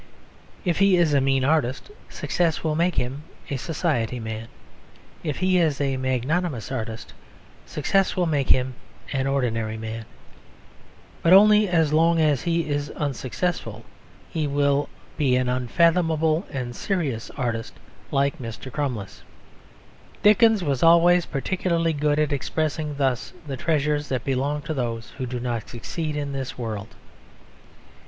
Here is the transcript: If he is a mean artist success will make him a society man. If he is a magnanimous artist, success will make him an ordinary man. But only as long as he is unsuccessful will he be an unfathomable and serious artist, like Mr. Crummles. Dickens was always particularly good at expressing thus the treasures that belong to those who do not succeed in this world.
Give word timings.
If 0.65 0.79
he 0.79 0.97
is 0.97 1.13
a 1.13 1.21
mean 1.21 1.45
artist 1.45 1.91
success 2.09 2.63
will 2.63 2.73
make 2.73 2.95
him 2.95 3.21
a 3.51 3.57
society 3.57 4.19
man. 4.19 4.47
If 5.23 5.37
he 5.37 5.59
is 5.59 5.79
a 5.79 5.95
magnanimous 5.97 6.71
artist, 6.71 7.13
success 7.67 8.15
will 8.15 8.25
make 8.25 8.49
him 8.49 8.73
an 9.13 9.27
ordinary 9.27 9.77
man. 9.77 10.05
But 11.21 11.33
only 11.33 11.69
as 11.69 11.93
long 11.93 12.19
as 12.19 12.41
he 12.41 12.67
is 12.67 12.89
unsuccessful 12.95 13.85
will 14.33 14.89
he 15.19 15.23
be 15.23 15.35
an 15.35 15.47
unfathomable 15.47 16.47
and 16.49 16.75
serious 16.75 17.29
artist, 17.37 17.75
like 18.09 18.39
Mr. 18.39 18.71
Crummles. 18.71 19.21
Dickens 20.23 20.63
was 20.63 20.81
always 20.81 21.27
particularly 21.27 21.93
good 21.93 22.17
at 22.17 22.33
expressing 22.33 22.95
thus 22.95 23.33
the 23.45 23.55
treasures 23.55 24.09
that 24.09 24.23
belong 24.25 24.63
to 24.63 24.73
those 24.73 25.11
who 25.19 25.27
do 25.27 25.39
not 25.39 25.69
succeed 25.69 26.15
in 26.15 26.31
this 26.33 26.57
world. 26.57 26.95